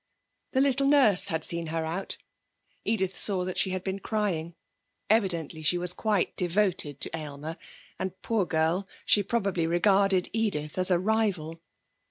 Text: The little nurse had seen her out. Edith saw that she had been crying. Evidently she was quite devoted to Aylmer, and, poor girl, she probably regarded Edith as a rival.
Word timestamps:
The 0.53 0.61
little 0.61 0.87
nurse 0.87 1.27
had 1.27 1.43
seen 1.43 1.67
her 1.67 1.85
out. 1.85 2.17
Edith 2.83 3.15
saw 3.15 3.45
that 3.45 3.59
she 3.59 3.69
had 3.69 3.83
been 3.83 3.99
crying. 3.99 4.55
Evidently 5.11 5.61
she 5.61 5.77
was 5.77 5.93
quite 5.93 6.35
devoted 6.35 6.99
to 7.01 7.15
Aylmer, 7.15 7.55
and, 7.99 8.19
poor 8.23 8.47
girl, 8.47 8.87
she 9.05 9.21
probably 9.21 9.67
regarded 9.67 10.31
Edith 10.33 10.79
as 10.79 10.89
a 10.89 10.97
rival. 10.97 11.61